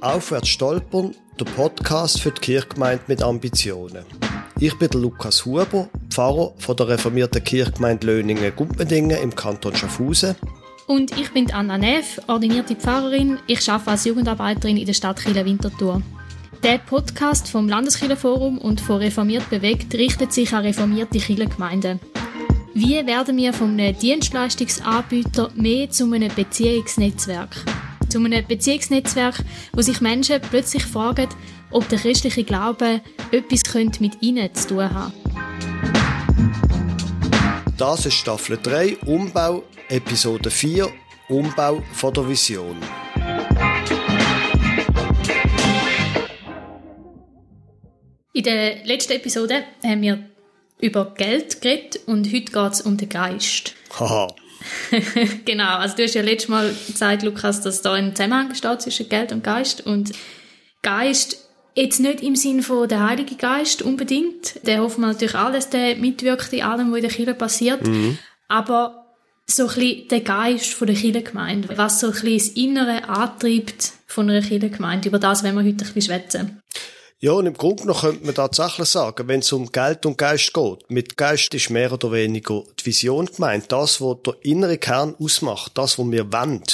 [0.00, 4.04] Aufwärts stolpern, der Podcast für die Kirchgemeinde mit Ambitionen.
[4.58, 10.36] Ich bin der Lukas Huber, Pfarrer von der reformierten Kirchgemeinde Löningen-Gumpendingen im Kanton Schaffhausen.
[10.86, 13.38] Und ich bin Anna Neff, ordinierte Pfarrerin.
[13.46, 16.02] Ich arbeite als Jugendarbeiterin in der Stadt Chile Winterthur.
[16.62, 22.00] Der Podcast vom Landeskirchenforum und von Reformiert bewegt richtet sich an reformierte Kirchengemeinden.
[22.72, 27.56] Wie werden wir von einem Dienstleistungsanbieter mehr zu einem Beziehungsnetzwerk?
[28.10, 29.36] Zu einem Beziehungsnetzwerk,
[29.72, 31.28] wo sich Menschen plötzlich fragen,
[31.70, 35.12] ob der christliche Glaube etwas mit ihnen zu tun hat.
[37.78, 40.90] Das ist Staffel 3, Umbau, Episode 4,
[41.28, 42.76] Umbau von der Vision.
[48.32, 50.30] In der letzten Episode haben wir
[50.80, 53.74] über Geld geredet und heute geht es um den Geist.
[53.98, 54.34] Haha.
[55.44, 59.08] genau, also du hast ja letztes Mal gesagt, Lukas, dass da ein Zusammenhang steht zwischen
[59.08, 60.12] Geld und Geist und
[60.82, 65.70] Geist jetzt nicht im Sinn von der Heilige Geist unbedingt, der hoffen wir natürlich alles,
[65.70, 68.18] der mitwirkt in allem, was in der Kirche passiert, mhm.
[68.48, 69.06] aber
[69.46, 73.92] so ein bisschen der Geist von der Kirchengemeinde, was so ein bisschen das Innere antreibt
[74.06, 76.62] von einer Kirchengemeinde, über das wenn wir heute ein bisschen schwätzen.
[77.22, 80.54] Ja, und im Grunde genommen könnte man tatsächlich sagen, wenn es um Geld und Geist
[80.54, 85.14] geht, mit Geist ist mehr oder weniger die Vision gemeint, das, was der innere Kern
[85.20, 86.64] ausmacht, das, was wir wollen.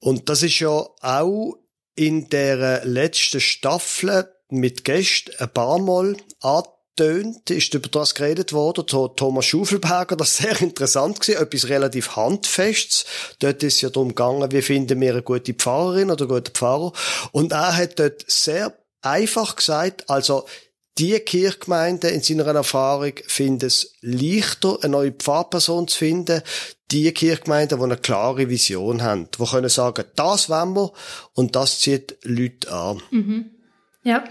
[0.00, 1.58] Und das ist ja auch
[1.94, 8.86] in der letzten Staffel mit Gästen ein paar Mal angetönt, ist über das geredet worden,
[8.86, 13.04] Thomas Schufelberger, das sehr interessant gewesen, etwas relativ Handfestes.
[13.40, 16.54] Dort ist es ja darum gegangen, wie finden wir eine gute Pfarrerin oder einen guten
[16.54, 16.94] Pfarrer.
[17.32, 20.46] Und er hat dort sehr einfach gesagt, also
[20.98, 26.42] die Kirchgemeinde in seiner Erfahrung finden es leichter, eine neue Pfarrperson zu finden.
[26.90, 30.92] Die Kirchgemeinden, die eine klare Vision haben, die können sagen, das wollen wir
[31.34, 33.02] und das zieht Leute an.
[33.10, 33.50] Mhm.
[34.02, 34.24] Ja.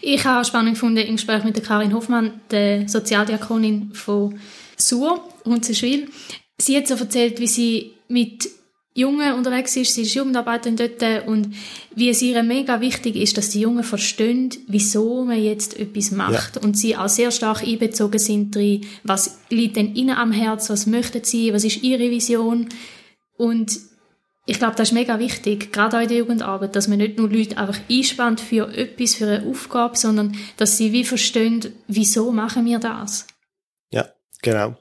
[0.00, 4.40] Ich habe spannend gefunden im Gespräch mit der Karin Hoffmann, der Sozialdiakonin von
[4.76, 6.10] Sur, Runzenschwil.
[6.58, 8.48] Sie hat so erzählt, wie sie mit
[8.98, 11.54] Jungen unterwegs ist, sie ist Jugendarbeiterin dort und
[11.94, 16.56] wie es ihr mega wichtig ist, dass die Jungen verstehen, wieso man jetzt etwas macht
[16.56, 16.62] ja.
[16.62, 20.86] und sie auch sehr stark einbezogen sind drin, was liegt denn ihnen am Herz, was
[20.86, 22.68] möchten sie, was ist ihre Vision
[23.36, 23.78] und
[24.46, 27.28] ich glaube, das ist mega wichtig, gerade auch in der Jugendarbeit, dass man nicht nur
[27.28, 32.64] Leute einfach einspannt für etwas, für eine Aufgabe, sondern dass sie wie verstehen, wieso machen
[32.64, 33.26] wir das.
[33.90, 34.08] Ja,
[34.42, 34.76] genau.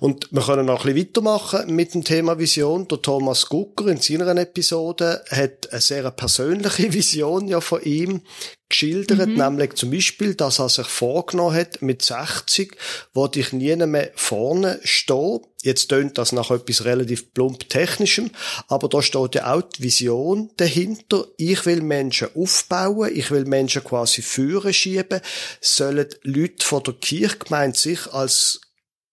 [0.00, 2.88] Und wir können noch ein bisschen weitermachen mit dem Thema Vision.
[2.88, 8.22] Der Thomas Gucker in seiner Episode hat eine sehr persönliche Vision ja von ihm
[8.68, 9.36] geschildert, mhm.
[9.36, 12.76] nämlich zum Beispiel, dass er sich vorgenommen hat, mit 60
[13.14, 15.40] wollte ich nie mehr vorne stehen.
[15.62, 18.30] Jetzt tönt das nach etwas relativ plump technischem,
[18.68, 21.26] aber da steht ja auch die Vision dahinter.
[21.36, 25.20] Ich will Menschen aufbauen, ich will Menschen quasi führen schieben,
[25.60, 28.60] sollen Leute von der Kirchgemeinde sich als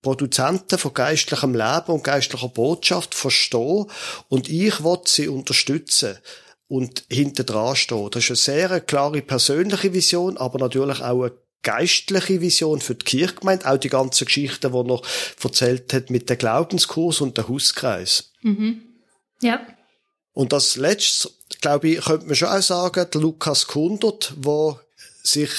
[0.04, 3.88] Produzenten von geistlichem Leben und geistlicher Botschaft verstehen
[4.30, 6.20] und ich will sie unterstützen
[6.68, 8.10] und hinter dran stehen.
[8.12, 11.32] Das ist eine sehr klare persönliche Vision, aber natürlich auch eine
[11.64, 15.04] geistliche Vision für die Kirchgemeinde, auch die ganzen Geschichten, die er noch
[15.42, 18.34] erzählt hat mit dem Glaubenskurs und dem Hauskreis.
[18.42, 18.84] Mhm.
[19.42, 19.66] Ja.
[20.34, 21.30] Und das letzte,
[21.62, 24.83] glaube ich, könnte man schon auch sagen, Lukas Kundert, der
[25.24, 25.50] sich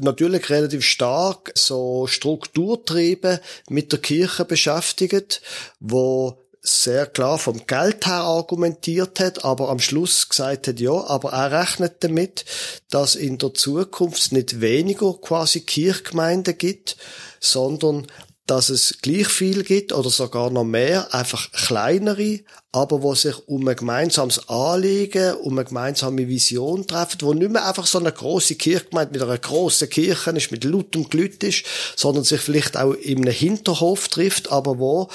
[0.00, 5.40] natürlich relativ stark so Strukturtriebe mit der Kirche beschäftigt,
[5.80, 11.32] wo sehr klar vom Geld her argumentiert hat, aber am Schluss gesagt hat, ja, aber
[11.32, 12.44] er rechnet damit,
[12.88, 16.96] dass in der Zukunft nicht weniger quasi Kirchgemeinden gibt,
[17.40, 18.06] sondern
[18.46, 22.40] dass es gleich viel gibt oder sogar noch mehr, einfach kleinere,
[22.72, 27.66] aber wo sich um ein gemeinsames Anliegen, um eine gemeinsame Vision treffen, wo nicht mehr
[27.66, 31.64] einfach so eine große Kirchgemeinde mit einer großen Kirche ist, mit lautem Glüt ist,
[31.96, 35.08] sondern sich vielleicht auch in einem Hinterhof trifft, aber wo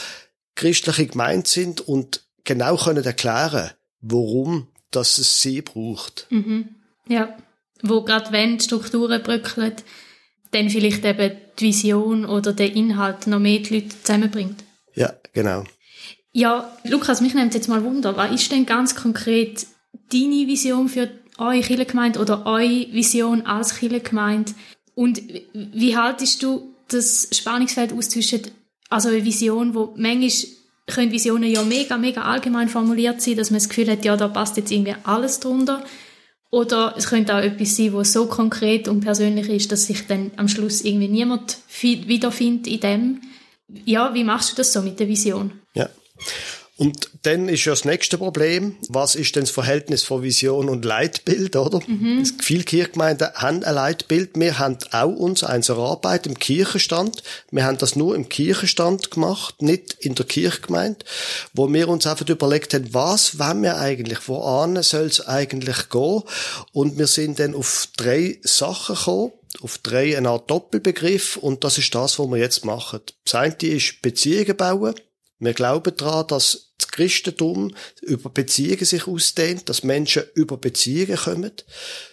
[0.56, 3.72] christliche Gemeinden sind und genau können erklären,
[4.02, 6.28] warum dass es sie braucht.
[6.30, 6.70] Mhm.
[7.08, 7.38] Ja,
[7.84, 9.76] wo gerade wenn Strukturen bröckeln,
[10.52, 14.64] dann vielleicht eben die Vision oder der Inhalt noch mehr die Leute zusammenbringt.
[14.96, 15.64] Ja, genau.
[16.32, 18.16] Ja, Lukas, mich nimmt jetzt mal Wunder.
[18.16, 19.66] Was ist denn ganz konkret
[20.12, 24.54] deine Vision für eure Kirchengemeinde oder eure Vision als Kirchengemeinde?
[24.96, 25.22] Und
[25.54, 28.42] wie haltest du das Spannungsfeld aus zwischen
[28.90, 30.32] also eine Vision, wo manchmal
[30.88, 34.28] können Visionen ja mega, mega allgemein formuliert sein, dass man das Gefühl hat, ja, da
[34.30, 35.84] passt jetzt irgendwie alles drunter.
[36.50, 40.32] Oder es könnte auch etwas sein, was so konkret und persönlich ist, dass sich dann
[40.38, 43.22] am Schluss irgendwie niemand wiederfindet in dem.
[43.86, 45.52] Ja, wie machst du das so mit der Vision?
[45.74, 45.90] Ja.
[46.78, 50.86] Und dann ist ja das nächste Problem, was ist denn das Verhältnis von Vision und
[50.86, 51.80] Leitbild, oder?
[51.88, 52.24] Mhm.
[52.40, 54.32] Viele Kirchgemeinden haben ein Leitbild.
[54.36, 57.24] Wir haben auch unsere Arbeit im Kirchenstand.
[57.50, 61.00] Wir haben das nur im Kirchenstand gemacht, nicht in der Kirchgemeinde,
[61.54, 66.22] wo wir uns einfach überlegt haben, was wollen wir eigentlich, wohin soll es eigentlich gehen?
[66.74, 69.32] Und wir sind dann auf drei Sachen gekommen
[69.62, 73.00] auf drei eine Art Doppelbegriff und das ist das, was wir jetzt machen.
[73.26, 74.94] Das eine ist Beziehungen bauen.
[75.40, 81.52] Wir glauben daran, dass das Christentum über Beziehungen sich ausdehnt, dass Menschen über Beziehungen kommen.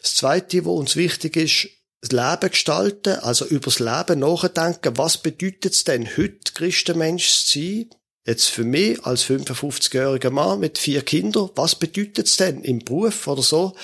[0.03, 1.69] Das Zweite, was uns wichtig ist,
[2.01, 7.59] das Leben gestalten, also über das Leben nachdenken, was bedeutet es denn, heute Christenmensch zu
[7.59, 7.91] sein?
[8.27, 13.27] Jetzt für mich als 55-jähriger Mann mit vier Kindern, was bedeutet es denn im Beruf
[13.27, 13.77] oder so?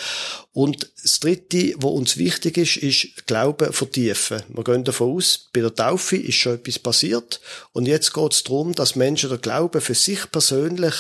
[0.53, 4.43] Und das Dritte, was uns wichtig ist, ist Glauben vertiefen.
[4.49, 7.41] Wir gehen davon aus, bei der Taufe ist schon etwas passiert
[7.73, 10.95] und jetzt geht es darum, dass Menschen den Glauben für sich persönlich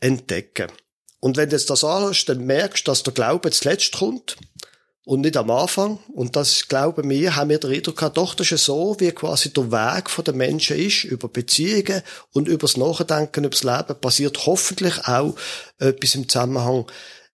[0.00, 0.72] entdecken.
[1.20, 4.36] Und wenn du jetzt das anhörst, dann merkst du, dass der Glaube zuletzt kommt
[5.08, 5.98] und nicht am Anfang.
[6.12, 9.50] Und das glauben wir, haben wir den Eindruck gehabt, doch, das ist so, wie quasi
[9.50, 12.02] der Weg von den Menschen ist, über Beziehungen
[12.34, 15.34] und über das Nachdenken, über das Leben, passiert hoffentlich auch
[15.78, 16.84] etwas im Zusammenhang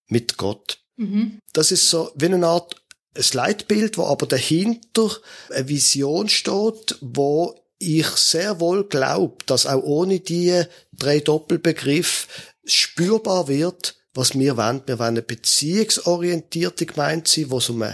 [0.07, 0.79] mit Gott.
[0.97, 1.41] Mhm.
[1.53, 2.77] Das ist so wie eine Art
[3.17, 5.11] ein Leitbild, wo aber dahinter
[5.51, 10.63] eine Vision steht, wo ich sehr wohl glaube, dass auch ohne die
[10.93, 12.29] drei Doppelbegriffe
[12.65, 14.83] spürbar wird, was wir wollen.
[14.87, 17.85] Wir wollen eine beziehungsorientierte Gemeinde sein, wo es um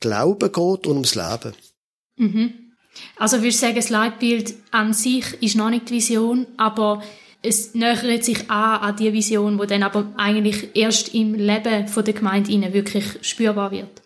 [0.00, 0.56] Glauben geht
[0.86, 1.54] und ums Leben.
[2.16, 2.52] Mhm.
[3.16, 7.02] Also würdest du sagen, das Leitbild an sich ist noch nicht die Vision, aber
[7.42, 12.14] es nähert sich an an die Vision, die dann aber eigentlich erst im Leben der
[12.14, 14.02] Gemeinde wirklich spürbar wird.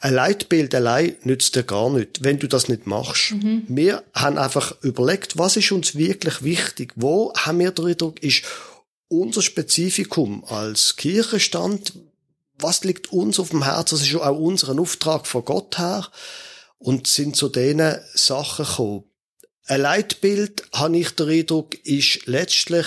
[0.00, 3.32] Ein Leitbild allein nützt dir gar nicht, wenn du das nicht machst.
[3.32, 3.64] Mhm.
[3.68, 6.92] Wir haben einfach überlegt, was ist uns wirklich wichtig?
[6.96, 8.44] Wo haben wir den Eindruck, ist
[9.20, 11.92] unser Spezifikum als Kirchenstand,
[12.58, 13.96] was liegt uns auf dem Herzen?
[13.96, 16.08] Das ist auch unser Auftrag von Gott her
[16.78, 19.04] und sind zu diesen Sachen gekommen.
[19.66, 22.86] Ein Leitbild, habe ich den Eindruck, ist letztlich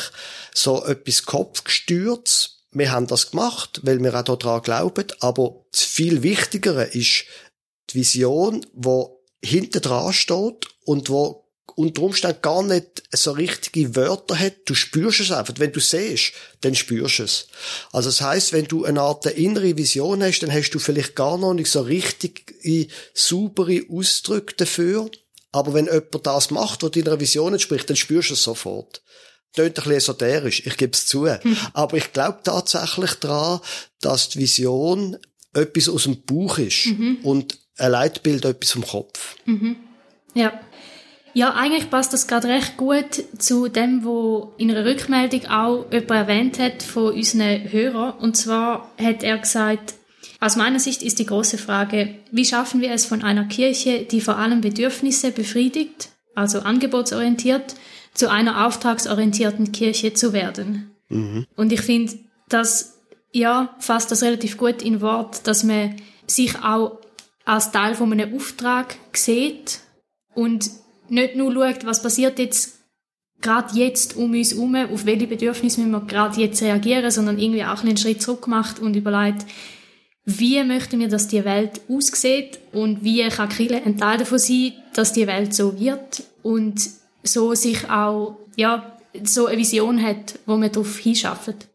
[0.54, 2.66] so etwas Kopfgestürz.
[2.72, 7.26] Wir haben das gemacht, weil wir auch daran glauben, aber das viel Wichtigere ist
[7.90, 11.47] die Vision, wo hinten dran steht und wo
[11.78, 14.56] unter Umständen gar nicht so richtige Wörter hat.
[14.66, 15.54] Du spürst es einfach.
[15.58, 17.48] Wenn du siehst, dann spürst du es.
[17.92, 21.38] Also das heißt, wenn du eine Art innere Vision hast, dann hast du vielleicht gar
[21.38, 22.56] noch nicht so richtig
[23.14, 25.12] saubere Ausdrücke dafür.
[25.52, 29.04] Aber wenn jemand das macht, was deiner Vision entspricht, dann spürst du es sofort.
[29.54, 31.28] Tönt ein bisschen esoterisch, ich gebe es zu.
[31.74, 33.60] Aber ich glaube tatsächlich daran,
[34.02, 35.18] dass die Vision
[35.54, 37.20] etwas aus dem Bauch ist mhm.
[37.22, 39.36] und ein Leitbild etwas vom Kopf.
[39.46, 39.76] Mhm.
[40.34, 40.60] Ja.
[41.38, 46.10] Ja, eigentlich passt das gerade recht gut zu dem, wo in einer Rückmeldung auch jemand
[46.10, 48.18] erwähnt hat von unseren Hörern.
[48.18, 49.94] Und zwar hat er gesagt,
[50.40, 54.20] aus meiner Sicht ist die große Frage, wie schaffen wir es von einer Kirche, die
[54.20, 57.76] vor allem Bedürfnisse befriedigt, also angebotsorientiert,
[58.16, 60.90] zu einer auftragsorientierten Kirche zu werden?
[61.10, 61.46] Mhm.
[61.56, 62.18] Und ich finde,
[62.50, 62.98] das
[63.32, 66.98] ja fasst das relativ gut in Wort, dass man sich auch
[67.46, 69.82] als Teil von einem Auftrag sieht
[70.34, 70.72] und
[71.10, 72.78] nicht nur schaut, was passiert jetzt
[73.42, 77.64] gerade jetzt um uns herum, auf welche Bedürfnisse müssen wir gerade jetzt reagieren, sondern irgendwie
[77.64, 79.46] auch einen Schritt zurück macht und überlegt,
[80.26, 84.74] wie möchten wir, dass die Welt aussieht und wie kann Kirche ein Teil davon sein,
[84.94, 86.90] dass die Welt so wird und
[87.24, 91.68] so sich auch, ja, so eine Vision hat, wo man darauf hinschafft.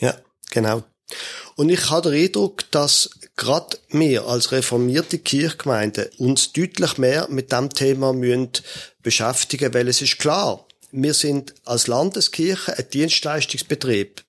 [0.00, 0.14] Ja,
[0.50, 0.82] genau.
[1.62, 7.52] Und ich habe den Eindruck, dass gerade wir als reformierte Kirchgemeinde uns deutlich mehr mit
[7.52, 8.50] dem Thema müssen
[9.04, 14.24] beschäftigen, weil es ist klar, wir sind als Landeskirche ein Dienstleistungsbetrieb.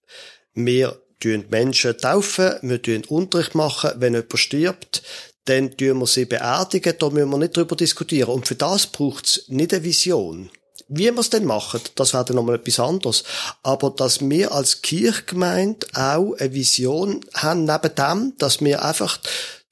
[0.54, 5.02] Wir tun Menschen taufen, wir tun Unterricht machen, wenn jemand stirbt,
[5.46, 8.30] dann tun wir sie beerdigen, da müssen wir nicht drüber diskutieren.
[8.30, 10.52] Und für das braucht es nicht eine Vision.
[10.88, 13.24] Wie wir es denn machen, das wäre dann nochmal etwas anderes.
[13.64, 19.20] Aber dass wir als Kirchgemeinde auch eine Vision haben, neben dem, dass wir einfach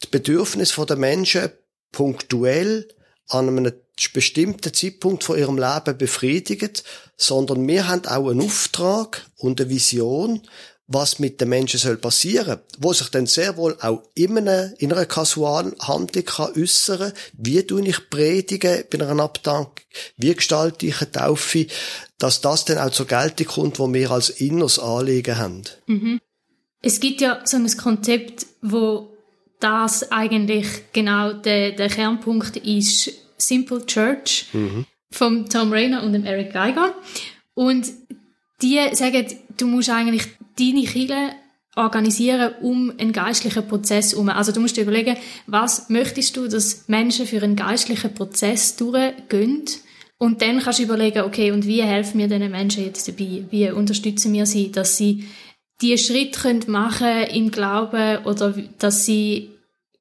[0.03, 1.50] die Bedürfnisse der Menschen
[1.91, 2.88] punktuell
[3.27, 3.74] an einem
[4.13, 6.72] bestimmten Zeitpunkt von ihrem Leben befriedigen,
[7.18, 10.41] sondern wir haben auch einen Auftrag und eine Vision,
[10.93, 14.91] was mit den Menschen soll passieren, wo sich dann sehr wohl auch in einer, in
[14.91, 19.83] einer kasualen Handlung kann äußern, wie tue ich predige bei einer Abdank,
[20.17, 21.67] wie gestalte ich eine Taufe,
[22.17, 25.63] dass das dann auch zur Geltung kommt, wo wir als inneres Anliegen haben.
[25.88, 26.19] Mhm.
[26.81, 29.15] Es gibt ja so ein Konzept, wo
[29.60, 34.86] das eigentlich genau der, der Kernpunkt ist, Simple Church, mhm.
[35.12, 36.95] vom Tom Rayner und dem Eric Geiger.
[37.53, 37.88] Und
[38.62, 39.25] die sagen,
[39.57, 40.27] du musst eigentlich
[40.58, 41.36] deine Kirche
[41.75, 44.29] organisieren um einen geistlichen Prozess herum.
[44.29, 45.15] Also du musst dir überlegen,
[45.48, 49.65] was möchtest du, dass Menschen für einen geistlichen Prozess durchgehen
[50.22, 53.43] und dann kannst du überlegen, okay, und wie helfen wir diesen Menschen jetzt dabei?
[53.50, 55.25] Wie unterstützen wir sie, dass sie
[55.81, 59.50] die Schritt können machen im Glauben oder dass sie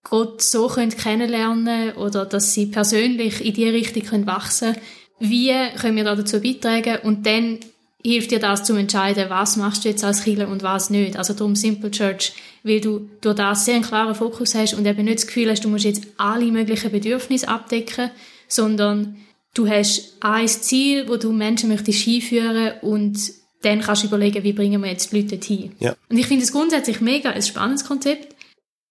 [0.03, 4.77] Gott so können kennenlernen oder dass sie persönlich in die Richtung können wachsen
[5.21, 6.99] Wie können wir da dazu beitragen?
[7.03, 7.59] Und dann
[8.03, 11.17] hilft dir das zu entscheiden, was machst du jetzt als Kirche und was nicht.
[11.17, 15.05] Also darum Simple Church, weil du durch das sehr einen klaren Fokus hast und eben
[15.05, 18.11] nicht das Gefühl hast, du musst jetzt alle möglichen Bedürfnisse abdecken,
[18.49, 19.17] sondern
[19.55, 23.19] du hast ein Ziel, wo du Menschen möchtest hinführen und
[23.63, 25.73] dann kannst du überlegen, wie bringen wir jetzt die Leute hin.
[25.81, 25.95] Ja.
[26.09, 28.35] Und ich finde es grundsätzlich mega ein spannendes Konzept,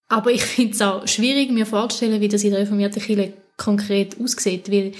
[0.08, 4.16] aber ich finde es auch schwierig, mir vorzustellen, wie das in der reformierten Kirche konkret
[4.20, 4.92] aussieht, weil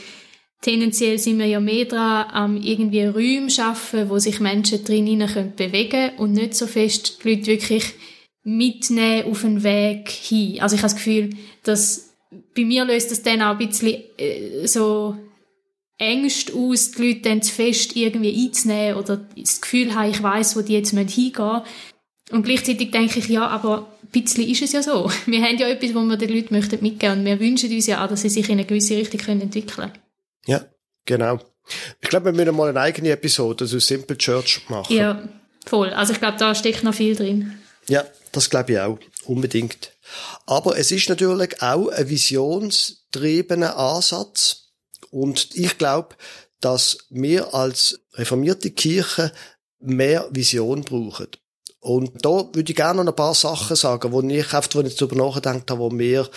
[0.60, 5.54] tendenziell sind wir ja mehr dran, am irgendwie Räume schaffen, wo sich Menschen drin können
[5.56, 7.94] bewegen und nicht so fest die Leute wirklich
[8.42, 10.60] mitnehmen auf den Weg hin.
[10.60, 11.30] Also ich habe das Gefühl,
[11.62, 12.14] dass
[12.54, 15.16] bei mir löst das dann auch ein bisschen äh, so
[15.98, 20.56] Ängste aus, die Leute dann zu fest irgendwie einzunehmen oder das Gefühl haben, ich weiß,
[20.56, 21.62] wo die jetzt hingehen müssen.
[22.30, 25.10] Und gleichzeitig denke ich, ja, aber ein bisschen ist es ja so.
[25.26, 28.02] Wir haben ja etwas, wo wir den Leuten möchten mitgeben und wir wünschen uns ja
[28.04, 30.09] auch, dass sie sich in eine gewisse Richtung entwickeln können.
[30.46, 30.64] Ja,
[31.04, 31.40] genau.
[32.00, 34.94] Ich glaube, wir müssen mal eine eigene Episode zu Simple Church machen.
[34.94, 35.28] Ja,
[35.66, 35.90] voll.
[35.90, 37.58] Also ich glaube, da steckt noch viel drin.
[37.88, 38.98] Ja, das glaube ich auch.
[39.24, 39.92] Unbedingt.
[40.46, 44.70] Aber es ist natürlich auch ein visionstriebener Ansatz.
[45.10, 46.16] Und ich glaube,
[46.60, 49.32] dass wir als reformierte Kirche
[49.80, 51.28] mehr Vision brauchen.
[51.80, 54.96] Und da würde ich gerne noch ein paar Sachen sagen, wo ich oft, wo ich
[54.96, 56.28] darüber nachgedacht habe, wo mir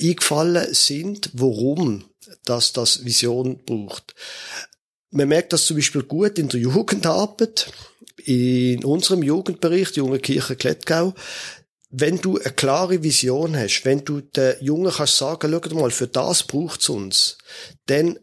[0.00, 2.04] eingefallen sind, warum
[2.44, 4.14] dass das Vision braucht.
[5.10, 7.72] Man merkt das zum Beispiel gut in der Jugendarbeit,
[8.24, 11.14] in unserem Jugendbereich, die Junge Kirche Klettgau.
[11.90, 16.08] Wenn du eine klare Vision hast, wenn du den Jungen kannst sagen, schau mal, für
[16.08, 17.38] das braucht's uns,
[17.86, 18.18] dann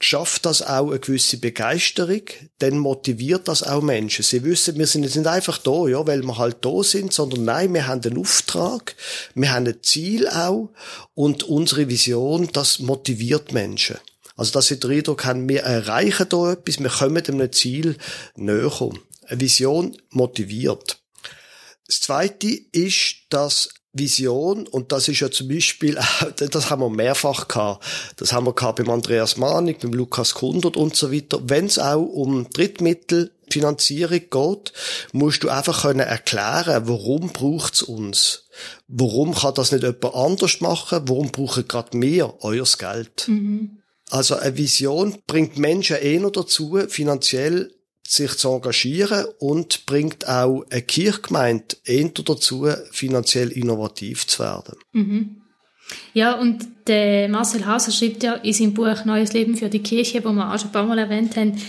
[0.00, 2.22] schafft das auch eine gewisse Begeisterung,
[2.58, 4.24] dann motiviert das auch Menschen.
[4.24, 7.44] Sie wissen, wir sind jetzt nicht einfach da, ja, weil wir halt da sind, sondern
[7.44, 8.96] nein, wir haben einen Auftrag,
[9.34, 10.70] wir haben ein Ziel auch
[11.14, 13.98] und unsere Vision, das motiviert Menschen.
[14.36, 17.98] Also, dass sie den Eindruck haben, wir erreichen da etwas, wir kommen dem Ziel
[18.36, 18.90] näher.
[19.26, 20.98] Eine Vision motiviert.
[21.86, 25.98] Das Zweite ist, dass Vision, und das ist ja zum Beispiel,
[26.36, 27.84] das haben wir mehrfach gehabt,
[28.16, 31.40] das haben wir gehabt beim Andreas Manig, beim Lukas Kundert und so weiter.
[31.42, 34.72] Wenn es auch um Drittmittelfinanzierung geht,
[35.12, 38.44] musst du einfach können erklären, warum braucht's uns?
[38.86, 41.02] Warum kann das nicht jemand anders machen?
[41.06, 43.26] Warum brauchen gerade wir euer Geld?
[43.26, 43.78] Mhm.
[44.10, 47.72] Also eine Vision bringt Menschen eher dazu, finanziell
[48.10, 54.76] sich zu engagieren und bringt auch eine Kirchgemeinde eher dazu, finanziell innovativ zu werden.
[54.92, 55.36] Mhm.
[56.12, 60.24] Ja, und der Marcel Hauser schreibt ja in seinem Buch Neues Leben für die Kirche,
[60.24, 61.60] wo wir auch schon ein paar Mal erwähnt haben,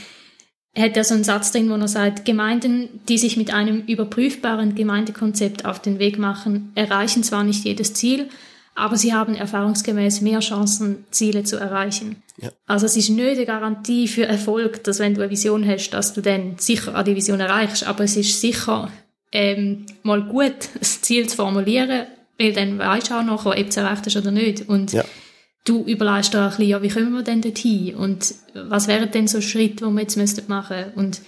[0.77, 4.73] hat er so einen Satz drin, wo er sagt, Gemeinden, die sich mit einem überprüfbaren
[4.73, 8.29] Gemeindekonzept auf den Weg machen, erreichen zwar nicht jedes Ziel,
[8.75, 12.23] aber sie haben erfahrungsgemäß mehr Chancen, Ziele zu erreichen.
[12.37, 12.51] Ja.
[12.65, 16.13] Also es ist nicht eine Garantie für Erfolg, dass wenn du eine Vision hast, dass
[16.13, 18.89] du dann sicher an die Vision erreichst, aber es ist sicher
[19.31, 22.07] ähm, mal gut, das Ziel zu formulieren,
[22.39, 24.67] weil dann weißt du auch noch, ob du es erreicht hast oder nicht.
[24.67, 25.03] Und ja.
[25.65, 27.95] du überlegst da ein bisschen, ja, wie kommen wir denn dorthin?
[27.95, 30.17] Und was wären denn so Schritte, die wir jetzt
[30.49, 30.99] machen müssten?
[30.99, 31.21] Und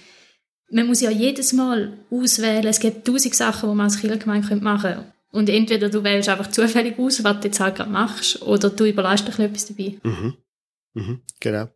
[0.70, 2.66] man muss ja jedes Mal auswählen.
[2.66, 5.13] Es gibt tausend Sachen, die man als Kirchengemeinde machen könnte.
[5.34, 8.84] Und entweder du wählst einfach zufällig aus, was du jetzt halt gerade machst, oder du
[8.84, 9.98] überlässt dich etwas dabei.
[10.04, 10.34] Mhm.
[10.94, 11.68] Mhm, genau.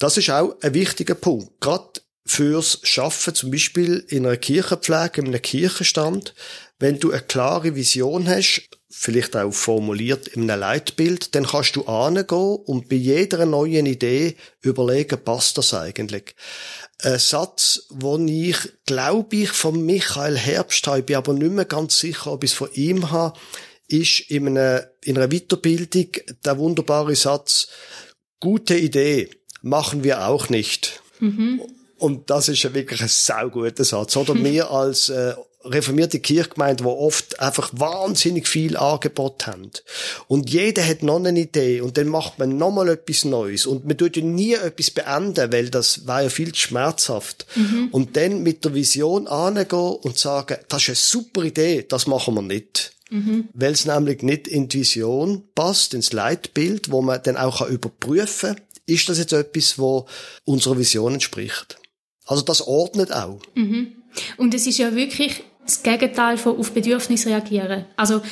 [0.00, 1.60] Das ist auch ein wichtiger Punkt.
[1.60, 6.34] Gerade fürs Schaffen, zum Beispiel in einer Kirchenpflege, in einem Kirchenstand,
[6.80, 11.84] wenn du eine klare Vision hast, vielleicht auch formuliert in einem Leitbild, dann kannst du
[11.84, 16.34] angehen und bei jeder neuen Idee überlegen, passt das eigentlich?
[17.02, 21.64] Ein Satz, den ich, glaube ich, von Michael Herbst habe, ich bin aber nicht mehr
[21.64, 23.38] ganz sicher, ob ich es von ihm habe,
[23.88, 26.08] ist in einer, in einer Weiterbildung
[26.44, 27.68] der wunderbare Satz,
[28.40, 29.30] gute Idee,
[29.62, 31.02] machen wir auch nicht.
[31.20, 31.62] Mhm.
[31.98, 34.16] Und das ist ja wirklich ein sauguter Satz.
[34.16, 35.34] Oder wir als äh,
[35.64, 39.70] reformierte Kirchgemeinde, die oft einfach wahnsinnig viel Angebot haben.
[40.28, 43.66] Und jeder hat noch eine Idee und dann macht man nochmal etwas Neues.
[43.66, 47.46] Und man tut ja nie etwas beenden, weil das war ja viel zu schmerzhaft.
[47.54, 47.88] Mhm.
[47.90, 52.34] Und dann mit der Vision angehen und sagen, das ist eine super Idee, das machen
[52.34, 52.92] wir nicht.
[53.10, 53.48] Mhm.
[53.52, 58.56] Weil es nämlich nicht in die Vision passt, ins Leitbild, wo man dann auch überprüfen
[58.56, 60.06] kann, ist das jetzt etwas, wo
[60.44, 61.78] unserer Vision entspricht.
[62.26, 63.40] Also das ordnet auch.
[63.54, 63.94] Mhm.
[64.36, 67.84] Und es ist ja wirklich das Gegenteil von auf Bedürfnisse reagieren.
[67.96, 68.22] Also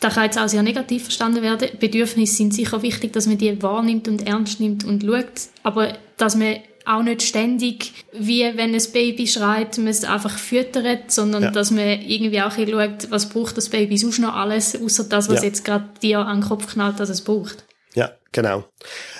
[0.00, 1.68] da kann jetzt auch sehr negativ verstanden werden.
[1.78, 6.36] Bedürfnisse sind sicher wichtig, dass man die wahrnimmt und ernst nimmt und schaut, aber dass
[6.36, 6.56] man
[6.86, 11.50] auch nicht ständig, wie wenn ein Baby schreit, man es einfach füttert, sondern ja.
[11.50, 15.40] dass man irgendwie auch schaut, was braucht das Baby sonst noch alles, außer das, was
[15.40, 15.48] ja.
[15.48, 17.64] jetzt gerade dir an den Kopf knallt, dass es braucht.
[17.94, 18.64] Ja, genau.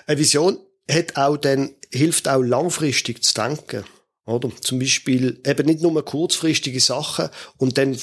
[0.06, 0.58] Eine Vision
[0.90, 3.84] hat auch dann, hilft auch langfristig zu denken.
[4.30, 4.50] Oder?
[4.60, 7.96] Zum Beispiel eben nicht nur kurzfristige Sachen und dann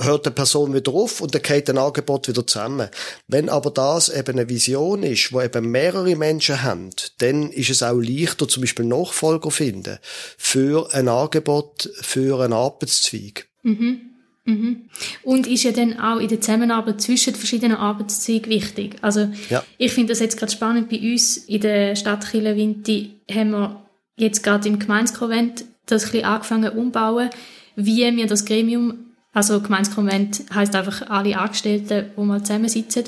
[0.00, 2.88] hört eine Person wieder auf und dann geht ein Angebot wieder zusammen.
[3.26, 7.82] Wenn aber das eben eine Vision ist, wo eben mehrere Menschen haben, dann ist es
[7.82, 9.98] auch leichter, zum Beispiel Nachfolger finden
[10.36, 13.48] für ein Angebot, für einen Arbeitszweig.
[13.62, 14.00] Mhm.
[14.44, 14.88] Mhm.
[15.22, 18.96] Und ist ja dann auch in der Zusammenarbeit zwischen verschiedenen Arbeitszweigen wichtig.
[19.02, 19.62] Also ja.
[19.76, 23.87] ich finde das jetzt gerade spannend bei uns in der Stadt Chile-Winti haben wir
[24.18, 27.30] jetzt gerade im Gemeinskonvent das ein bisschen angefangen umbauen,
[27.76, 33.04] wie wir das Gremium also Gemeinskonvent heißt einfach alle Angestellten, die mal zusammensitzen.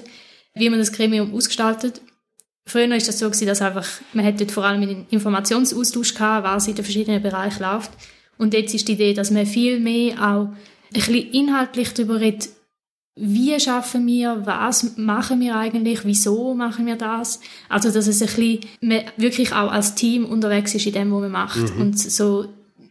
[0.55, 2.01] Wie man das Gremium ausgestaltet.
[2.67, 6.75] Früher war das so, dass einfach, man dort vor allem einen Informationsaustausch gehabt, was in
[6.75, 7.91] den verschiedenen Bereichen läuft.
[8.39, 10.57] Und jetzt ist die Idee, dass man viel mehr auch ein
[10.93, 12.51] bisschen inhaltlich darüber redet,
[13.23, 17.41] wie schaffen wir, was machen wir eigentlich, wieso machen wir das.
[17.69, 21.21] Also, dass es ein bisschen, man wirklich auch als Team unterwegs ist in dem, was
[21.21, 21.75] man macht.
[21.75, 21.81] Mhm.
[21.81, 22.47] Und so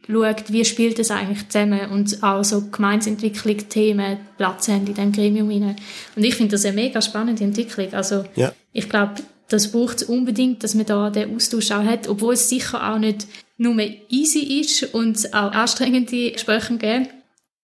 [0.05, 5.11] schaut, wie spielt es eigentlich zusammen und auch so Gemeinsentwicklung, Themen Platz haben in diesem
[5.11, 5.75] Gremium rein.
[6.15, 7.91] Und ich finde das eine mega spannende Entwicklung.
[7.93, 8.51] Also ja.
[8.71, 9.15] ich glaube,
[9.47, 12.99] das braucht es unbedingt, dass man da den Austausch auch hat, obwohl es sicher auch
[12.99, 13.75] nicht nur
[14.09, 17.09] easy ist und auch anstrengende Gespräche gibt,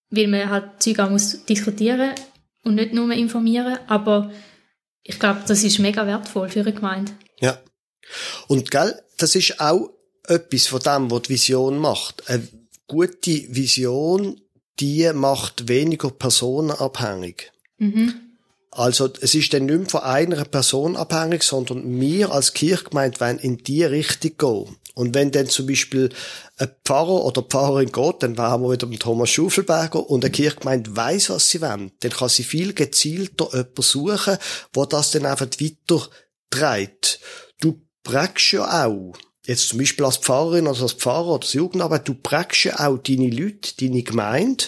[0.09, 2.11] weil man halt Zeug auch muss diskutieren
[2.65, 4.31] und nicht nur informieren, aber
[5.03, 7.13] ich glaube, das ist mega wertvoll für eine Gemeinde.
[7.39, 7.57] Ja.
[8.47, 9.91] Und gell, das ist auch
[10.27, 12.27] etwas von dem, was die Vision macht.
[12.29, 12.47] Eine
[12.87, 14.41] gute Vision,
[14.79, 17.51] die macht weniger personenabhängig.
[17.77, 18.24] Mhm.
[18.75, 23.39] Also es ist dann nicht mehr von einer Person abhängig, sondern wir als Kirchgemeinde wollen
[23.39, 24.75] in die Richtung gehen.
[24.95, 26.09] Und wenn dann zum Beispiel
[26.57, 30.95] ein Pfarrer oder Pfarrerin geht, dann waren wir wieder mit Thomas Schufelberger und eine Kirchgemeinde
[30.95, 34.37] weiss, was sie wollen, dann kann sie viel gezielter jemanden suchen,
[34.73, 36.09] wo das dann einfach weiter
[36.49, 37.21] trägt.
[37.61, 39.13] Du prägst ja auch
[39.45, 42.97] jetzt zum Beispiel als Pfarrerin oder als Pfarrer oder als Jugendarbeit, du prägst ja auch
[42.97, 44.65] deine Leute, deine Gemeinde.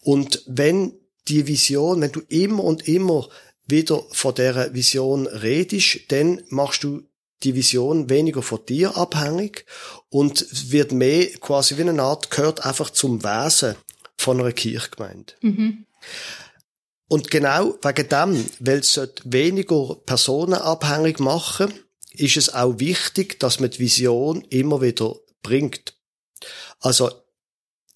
[0.00, 0.97] Und wenn
[1.28, 3.28] die Vision, wenn du immer und immer
[3.66, 7.02] wieder von dieser Vision redest, dann machst du
[7.42, 9.64] die Vision weniger von dir abhängig
[10.08, 13.76] und wird mehr quasi wie eine Art, gehört einfach zum Wesen
[14.16, 15.34] von einer Kirchgemeinde.
[15.42, 15.86] Mhm.
[17.08, 21.72] Und genau wegen dem, weil es weniger Personen abhängig machen
[22.12, 25.94] ist es auch wichtig, dass man die Vision immer wieder bringt.
[26.80, 27.10] Also,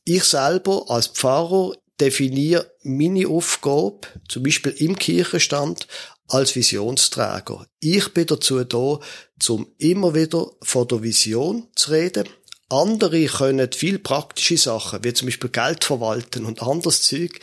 [0.04, 5.86] ich selber als Pfarrer definiere meine Aufgabe, zum Beispiel im Kirchenstand,
[6.28, 7.66] als Visionsträger.
[7.80, 9.00] Ich bin dazu da,
[9.38, 12.28] zum immer wieder von der Vision zu reden.
[12.70, 17.38] Andere können viel praktische Sachen, wie zum Beispiel Geld verwalten und anderes Zeug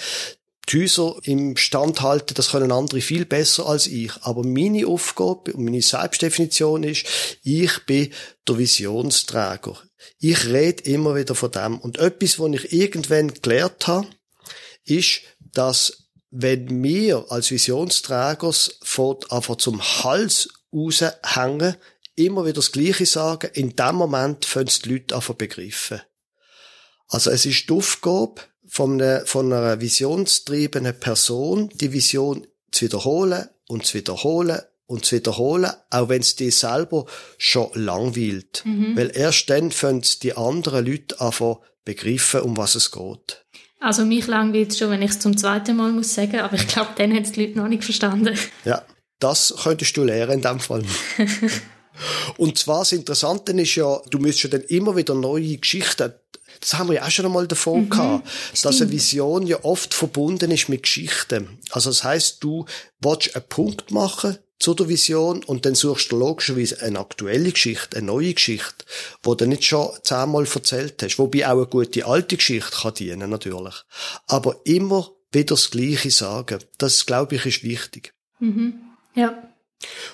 [0.69, 4.11] die Häuser im Stand halten, das können andere viel besser als ich.
[4.21, 7.05] Aber meine Aufgabe und meine Selbstdefinition ist,
[7.43, 8.13] ich bin
[8.47, 9.77] der Visionsträger.
[10.19, 11.79] Ich rede immer wieder von dem.
[11.79, 14.07] Und etwas, was ich irgendwann gelernt habe,
[14.89, 15.21] ist,
[15.53, 21.75] dass wenn wir als Visionsträger von einfach zum Hals raushängen,
[22.15, 26.01] immer wieder das Gleiche sagen, in dem Moment fangen die Leute an begreifen.
[27.07, 33.49] Also es ist die Aufgabe, von einer, von einer visionstriebenen Person die Vision zu wiederholen
[33.67, 37.05] und zu wiederholen und zu wiederholen, auch wenn es dir selber
[37.37, 38.63] schon langweilt.
[38.65, 38.95] Mhm.
[38.95, 43.45] Weil erst dann können die anderen Leute einfach begreifen, um was es geht.
[43.79, 46.91] Also mich langweilt schon, wenn ich es zum zweiten Mal muss sagen, aber ich glaube,
[46.97, 48.37] dann haben die Leute noch nicht verstanden.
[48.65, 48.83] Ja,
[49.19, 50.83] das könntest du lernen in dem Fall.
[52.37, 56.13] Und zwar das Interessante ist ja, du müsstest ja dann immer wieder neue Geschichten
[56.59, 58.65] das haben wir ja auch schon einmal davon mhm, gehabt, stimmt.
[58.65, 61.59] dass eine Vision ja oft verbunden ist mit Geschichten.
[61.71, 62.65] Also das heißt, du
[62.99, 67.97] willst einen Punkt machen zu der Vision und dann suchst du logischerweise eine aktuelle Geschichte,
[67.97, 68.85] eine neue Geschichte,
[69.23, 71.17] wo du nicht schon zehnmal erzählt hast.
[71.17, 73.75] Wobei auch eine gute alte Geschichte kann dienen, natürlich.
[74.27, 76.59] Aber immer wieder das Gleiche sagen.
[76.77, 78.13] Das, glaube ich, ist wichtig.
[78.39, 78.73] Mhm.
[79.15, 79.49] Ja.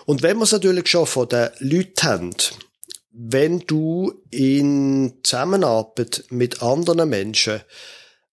[0.06, 2.36] Und wenn wir es natürlich schon von den Leuten haben,
[3.12, 7.62] wenn du in Zusammenarbeit mit anderen Menschen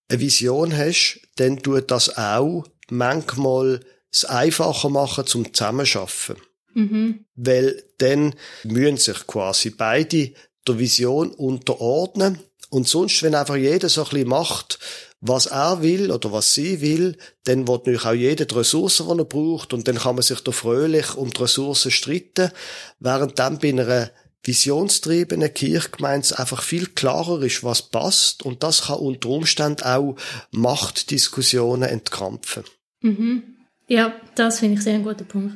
[0.09, 3.81] eine Vision hast, dann tut das auch manchmal
[4.13, 6.37] es einfacher machen zum Zusammenschaffen.
[6.75, 7.25] Mhm.
[7.35, 10.33] Weil dann müssen sich quasi beide
[10.67, 12.39] der Vision unterordnen
[12.73, 14.79] Und sonst, wenn einfach jeder so ein bisschen macht,
[15.21, 19.19] was er will oder was sie will, dann wird natürlich auch jeder die Ressourcen, die
[19.21, 22.51] er braucht, und dann kann man sich da fröhlich um die Ressourcen streiten,
[22.99, 24.11] während dann bei einer
[24.43, 30.17] visionstriebenen Kirchgemeinde einfach viel klarer ist, was passt, und das kann unter Umständen auch
[30.51, 32.65] Machtdiskussionen entkrampfen.
[33.03, 33.52] Mhm.
[33.93, 35.55] Ja, das finde ich sehr ein guter Punkt.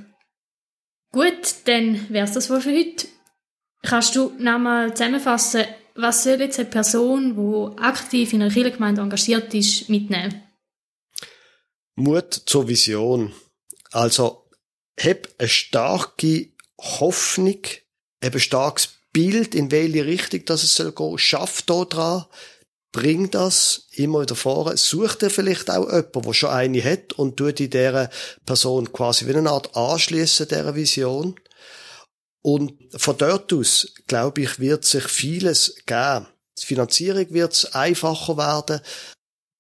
[1.11, 3.09] Gut, dann wäre es das wohl für heute.
[3.83, 9.55] Kannst du nochmal zusammenfassen, was soll jetzt eine Person, die aktiv in einer Kirchengemeinde engagiert
[9.55, 10.43] ist, mitnehmen?
[11.95, 13.33] Mut zur Vision.
[13.93, 14.51] Also,
[15.01, 17.63] hab eine starke Hoffnung,
[18.21, 21.17] ein starkes Bild, in welche Richtung das es soll gehen.
[21.17, 22.27] Schaff da dran,
[22.93, 24.77] bring das immer wieder vor.
[24.77, 28.11] Such dir vielleicht auch jemanden, der schon eine hat und tut in dieser
[28.45, 31.39] Person quasi wie eine Art anschliessen dieser Vision.
[32.43, 36.29] Und von dort aus, glaube ich, wird sich vieles geben.
[36.59, 38.81] Die Finanzierung wird einfacher werden.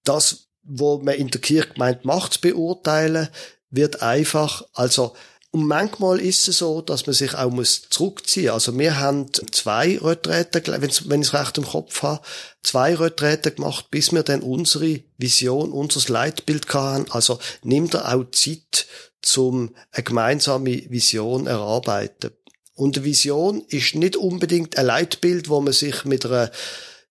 [0.04, 3.28] Das, was man in der Kirche meint, macht, zu beurteilen,
[3.70, 5.16] wird einfach, also,
[5.56, 8.50] und manchmal ist es so, dass man sich auch muss zurückziehen.
[8.50, 12.20] Also wir haben zwei Retreten, wenn ich es recht im Kopf habe,
[12.62, 17.10] zwei Retreten gemacht, bis wir dann unsere Vision, unser Leitbild hatten.
[17.10, 18.86] Also nimmt er auch Zeit,
[19.22, 22.32] zum eine gemeinsame Vision erarbeiten.
[22.74, 26.50] Und eine Vision ist nicht unbedingt ein Leitbild, wo man sich mit einer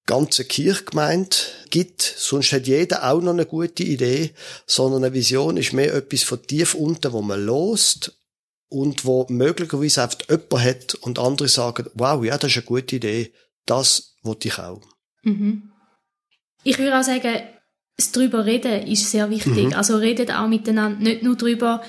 [0.05, 1.35] ganzen Kirchgemeinde
[1.71, 4.35] gibt, sonst hat jeder auch noch eine gute Idee,
[4.67, 8.15] sondern eine Vision ist mehr etwas von tief unten, wo man lost
[8.75, 12.97] und wo möglicherweise oft jemand hat und andere sagen, wow, ja, das ist eine gute
[12.97, 13.31] Idee,
[13.65, 14.81] das wollte ich auch.
[15.23, 15.71] Mhm.
[16.63, 17.41] Ich würde auch sagen,
[17.95, 19.67] das drüber reden ist sehr wichtig.
[19.67, 19.73] Mhm.
[19.73, 21.83] Also redet auch miteinander, nicht nur drüber,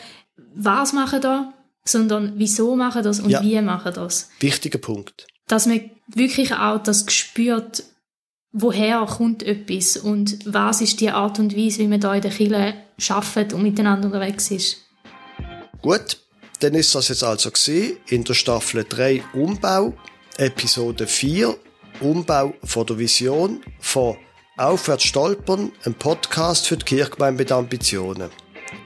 [0.54, 1.52] was machen da,
[1.84, 3.42] sondern wieso machen das und ja.
[3.42, 4.30] wie machen das.
[4.38, 5.26] Wichtiger Punkt.
[5.48, 7.82] Dass man wirklich auch das spürt,
[8.52, 12.30] woher kommt etwas und was ist die Art und Weise, wie man da in der
[12.30, 12.74] Kirche
[13.08, 14.76] arbeitet und miteinander unterwegs ist.
[15.82, 16.18] Gut,
[16.60, 17.50] dann ist das jetzt also
[18.08, 19.94] in der Staffel 3 Umbau,
[20.38, 21.56] Episode 4
[22.00, 24.16] Umbau von der Vision von
[24.56, 28.30] Aufwärts stolpern, ein Podcast für die Kirchgemeinde mit Ambitionen.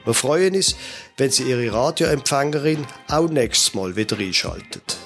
[0.03, 0.75] Wir freuen uns,
[1.17, 4.97] wenn Sie Ihre Radioempfängerin auch nächstes Mal wieder einschaltet.